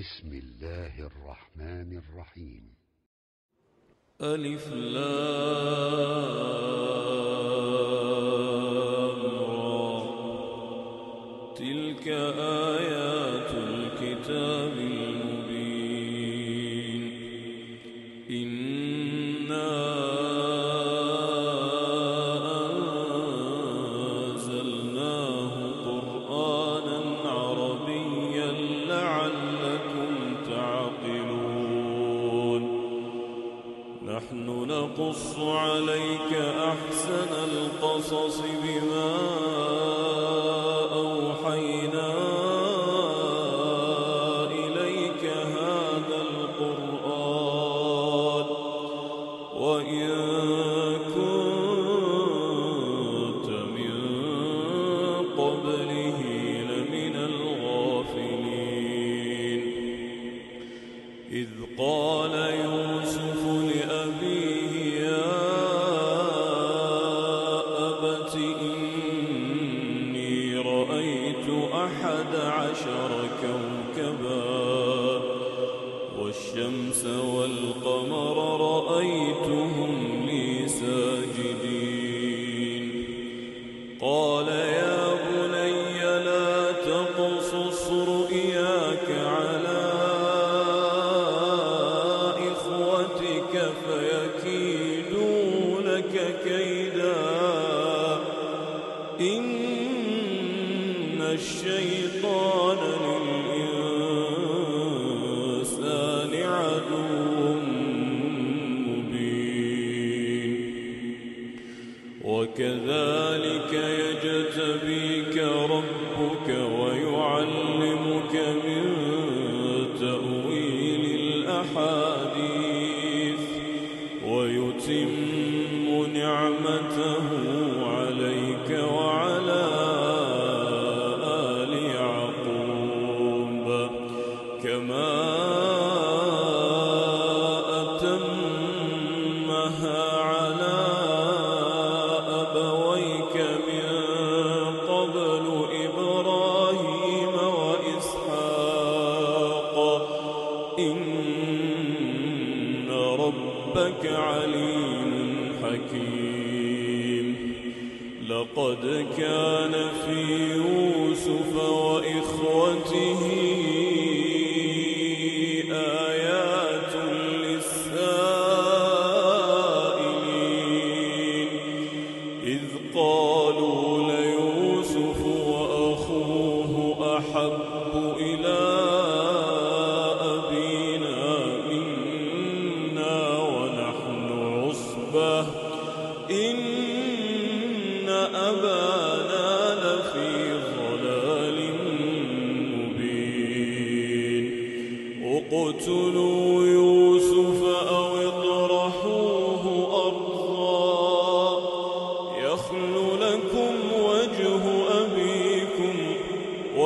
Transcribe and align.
بسم 0.00 0.32
الله 0.32 1.06
الرحمن 1.06 1.98
الرحيم. 1.98 2.74
ألف 4.20 4.68
لام 4.68 5.10
را. 9.50 10.04
تلك 11.54 12.08
آه 12.08 12.59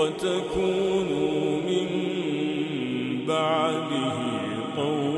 وتكونوا 0.04 1.60
من 1.68 1.88
بعده 3.28 4.12
قوما 4.76 5.13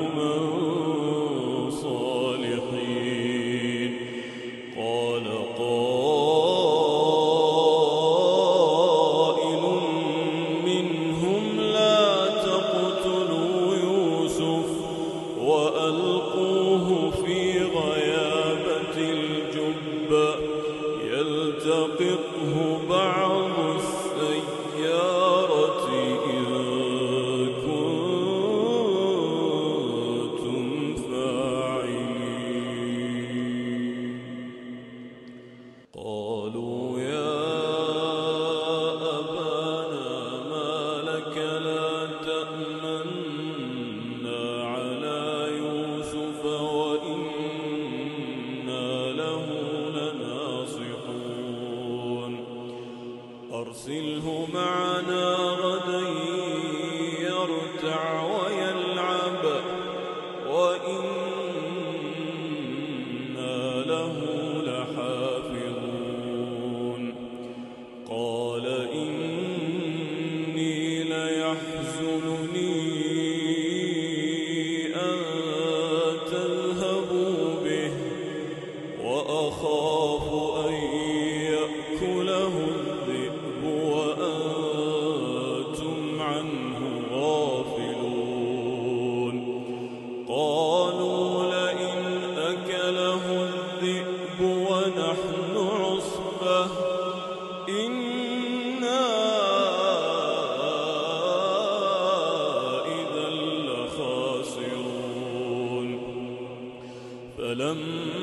فلما 107.57 108.16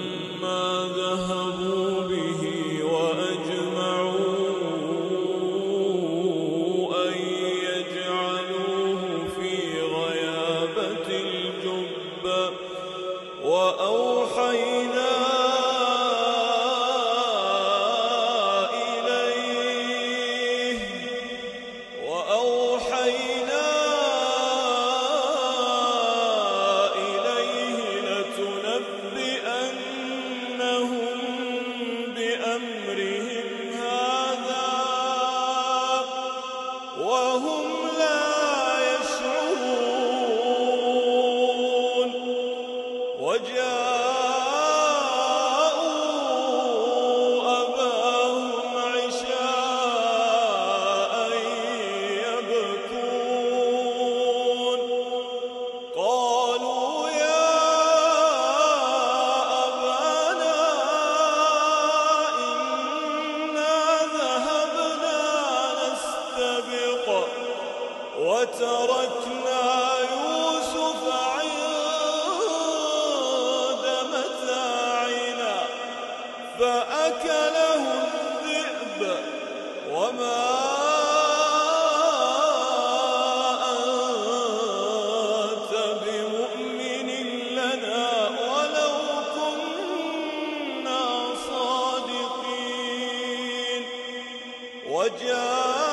وجاء 94.94 95.93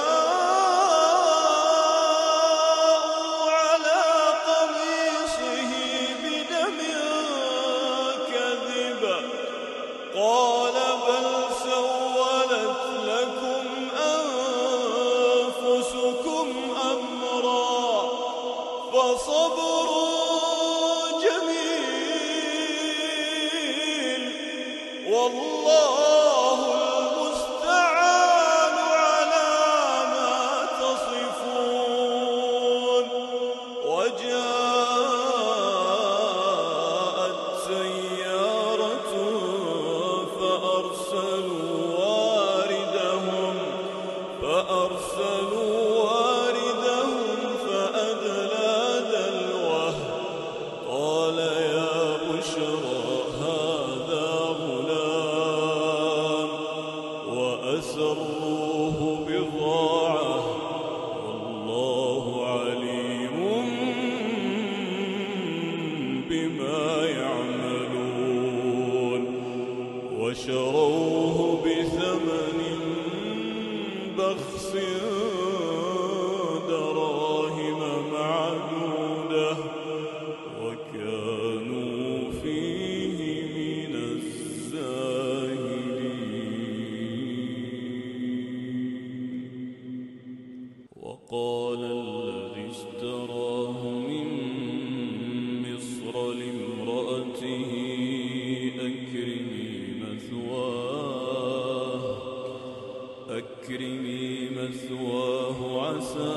وأكرمي 103.70 104.50
مثواه 104.50 105.58
عسى 105.86 106.36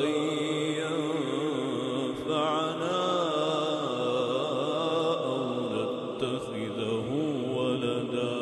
أن 0.00 0.08
ينفعنا 2.02 3.00
أو 5.24 5.38
ولدا. 7.56 8.36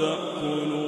تأكلون 0.00 0.79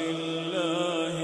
لله 0.00 1.16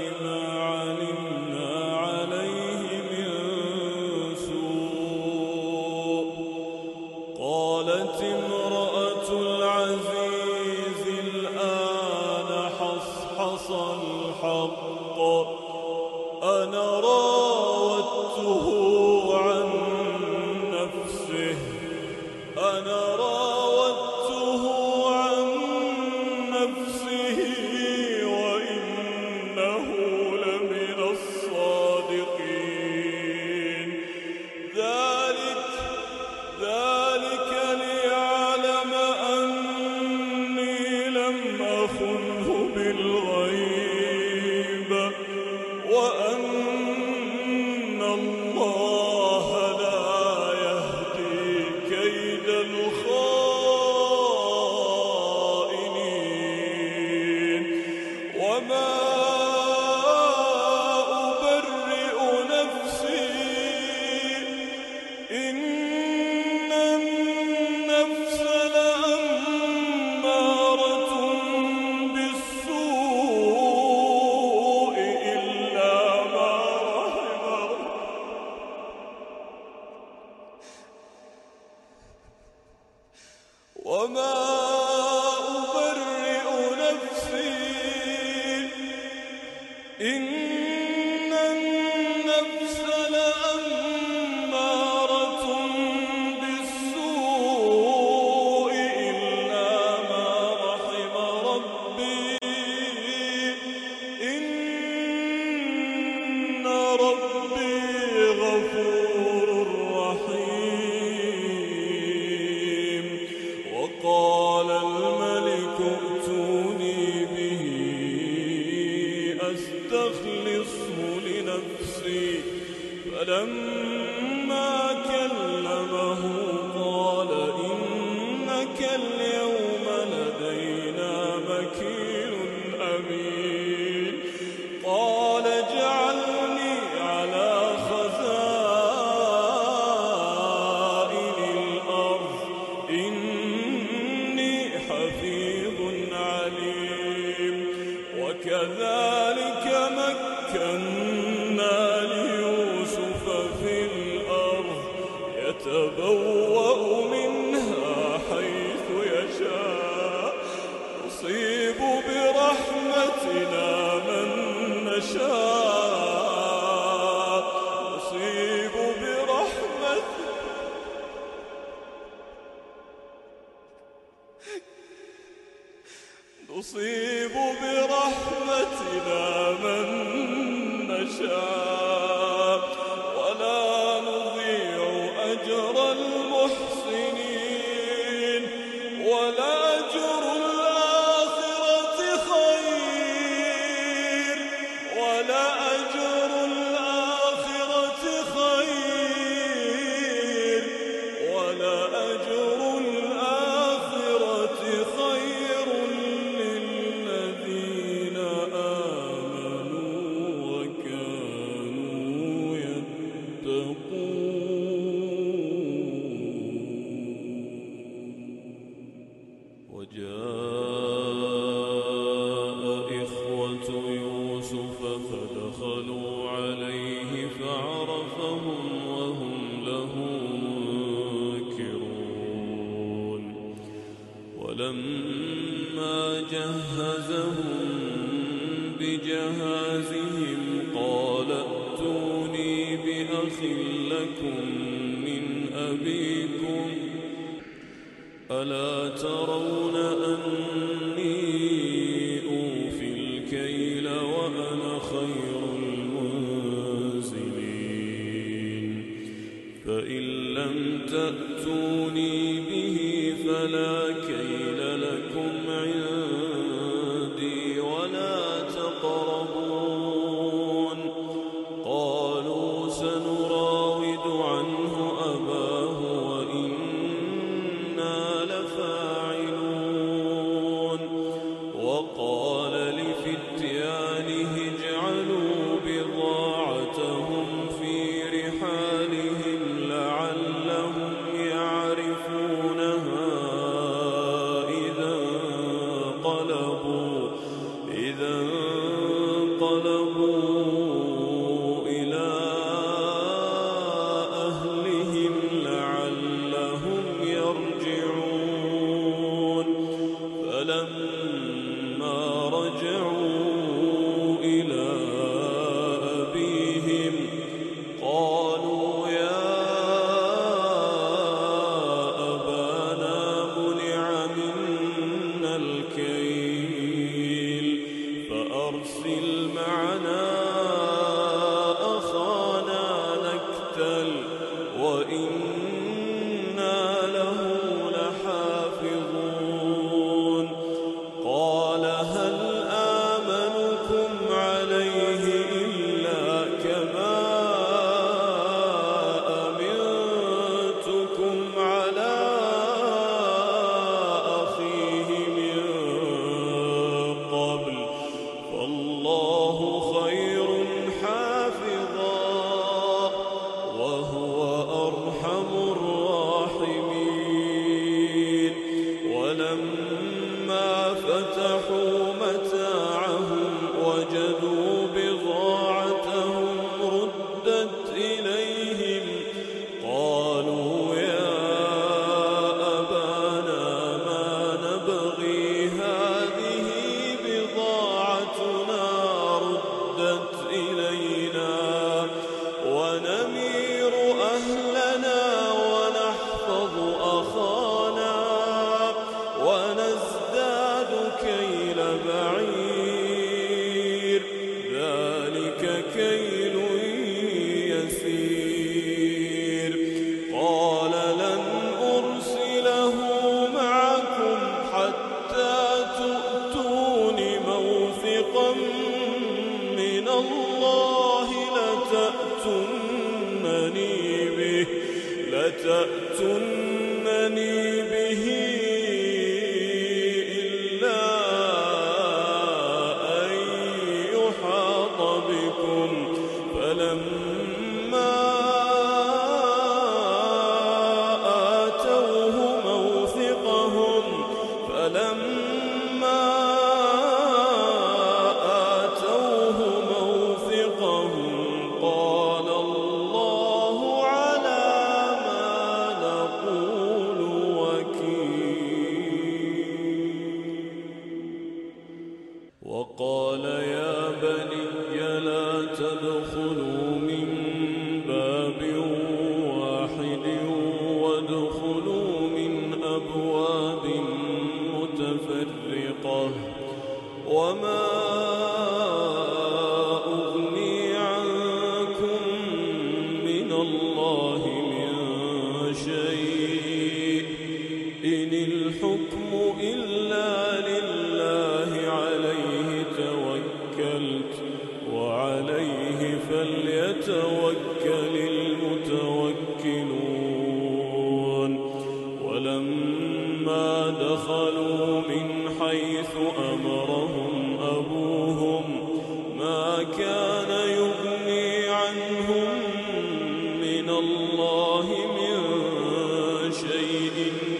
You. 516.93 517.30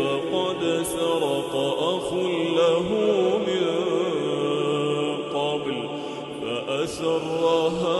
قد 0.00 0.62
سرق 0.82 1.52
أخ 1.94 2.12
له 2.60 2.88
من 3.46 3.66
قبل 5.34 5.76
فأسرها 6.42 7.97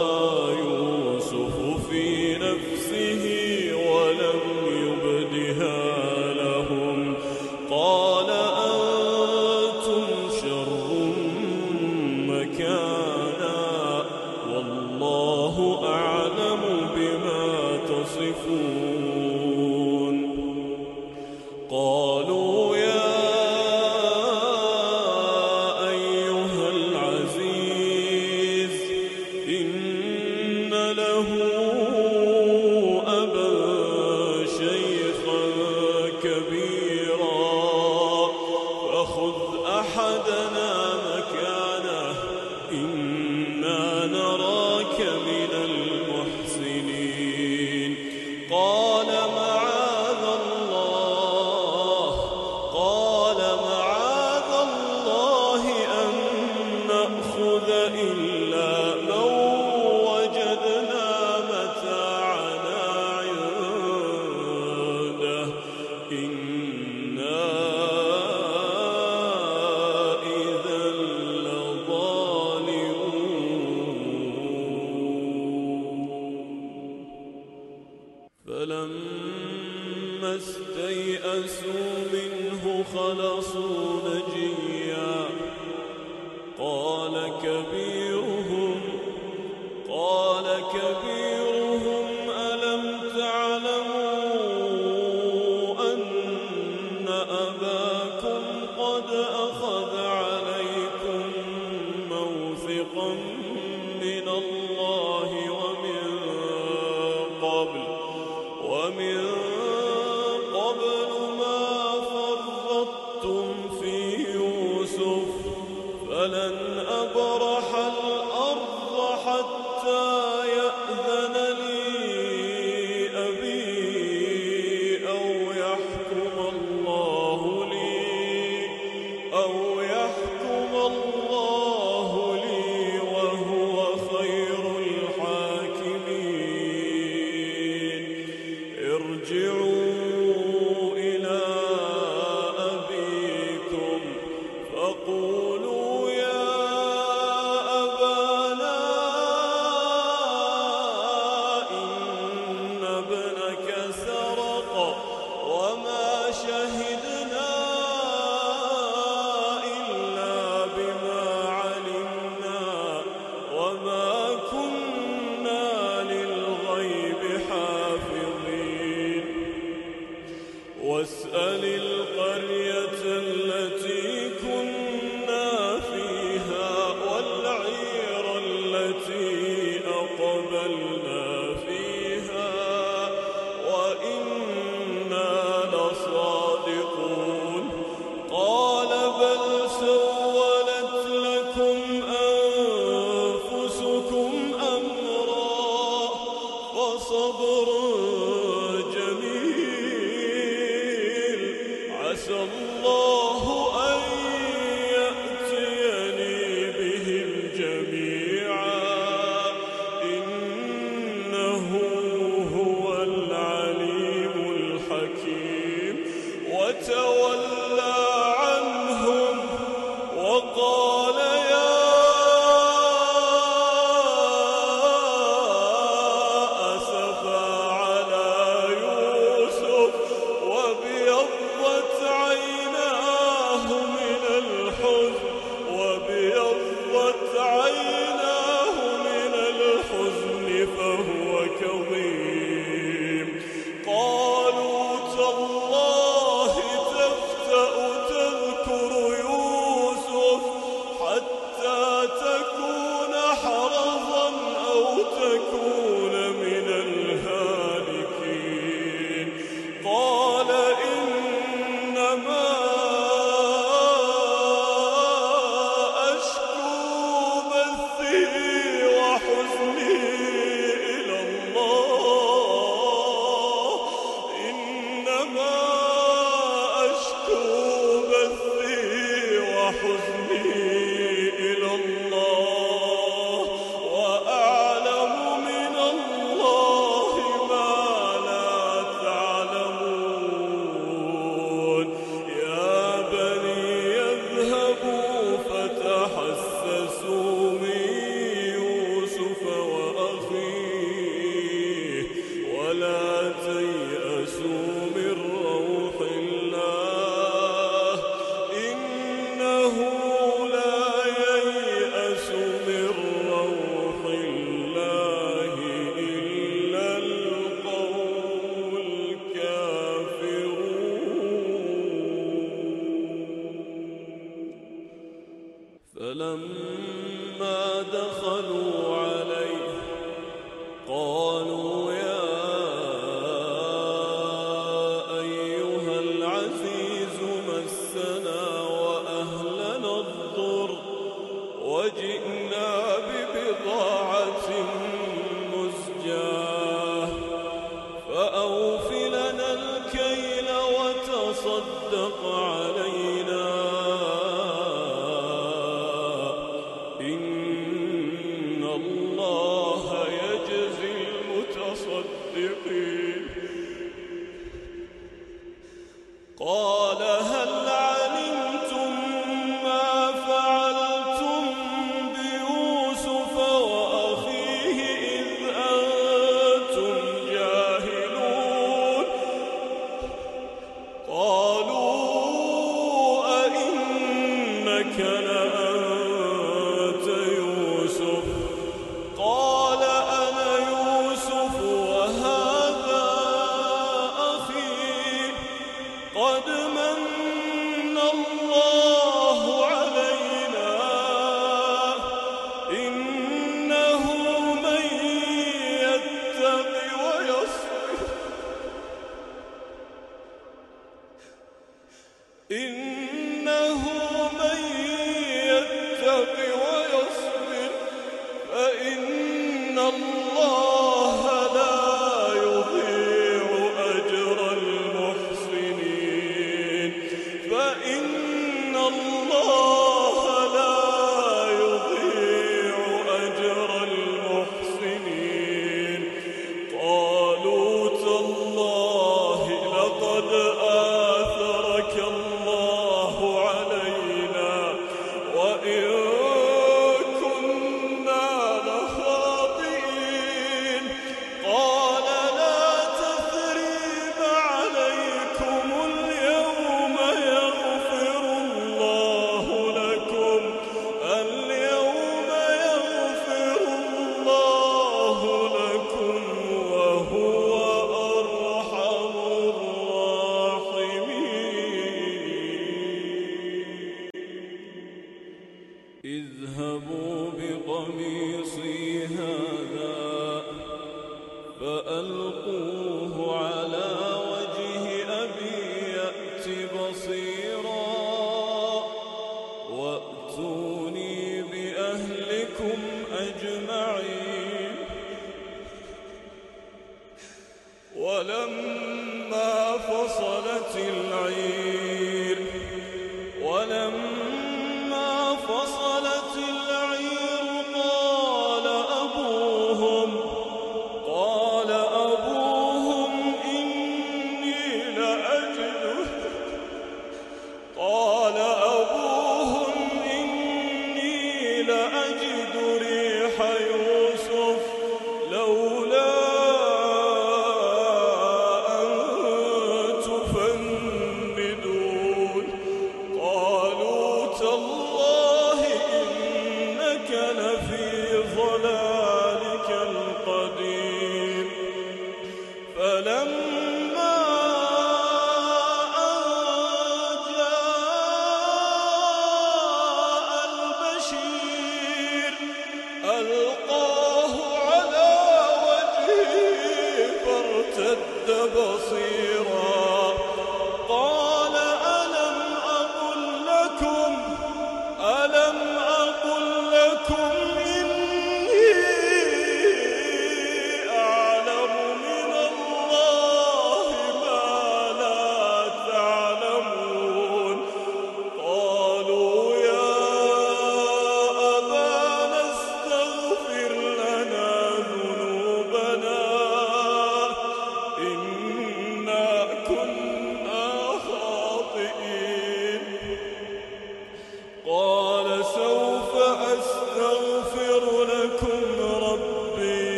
فصبر 197.28 198.47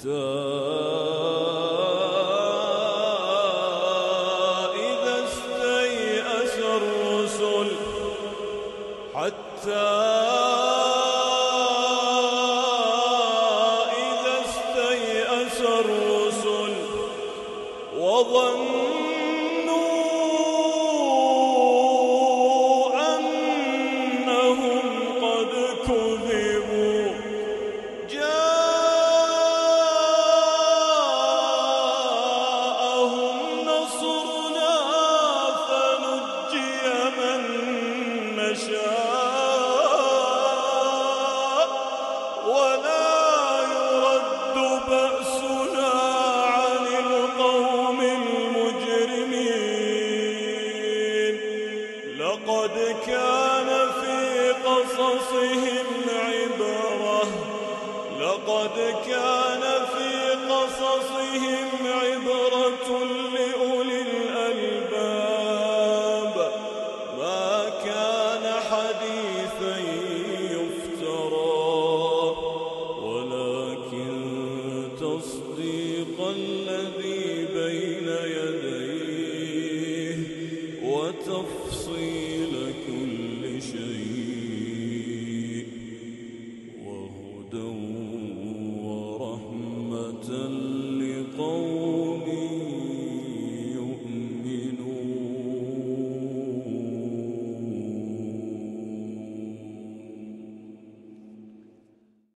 حتى 0.00 0.69